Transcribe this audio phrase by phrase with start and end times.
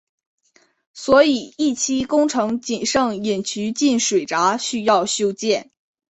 [0.95, 5.69] 所以一期工程仅剩引渠进水闸需要修建。